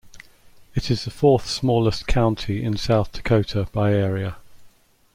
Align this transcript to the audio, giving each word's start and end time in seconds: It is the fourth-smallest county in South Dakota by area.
It 0.73 0.89
is 0.89 1.05
the 1.05 1.11
fourth-smallest 1.11 2.07
county 2.07 2.63
in 2.63 2.75
South 2.75 3.11
Dakota 3.11 3.67
by 3.71 3.93
area. 3.93 4.37